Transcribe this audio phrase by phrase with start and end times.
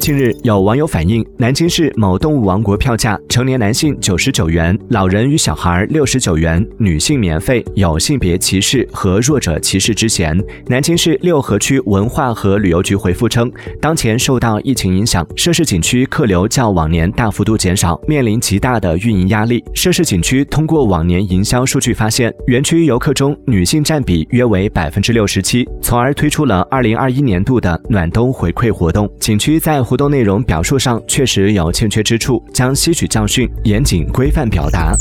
[0.00, 10.34] 近日，有网友反映，南京市某动物王国票价，成年男性九十九元，老人与小孩六十九元，女性免费，有性别歧视和弱者歧视之嫌。
[10.66, 13.52] 南京市六合区文化和旅游局回复称，
[13.82, 19.62] 当前受到疫情影响，涉事景区客流较往年大幅度减少，面临极大的运营压力。
[19.74, 29.06] 涉事景区通过往年营销数据发现，园区游客中女性占比约为百分之六十七，从而推出了二零二一年度的暖冬回馈活动。
[29.20, 34.96] 景区在活动内容表述上确实有欠缺之处，将吸取教训，严谨规范表达。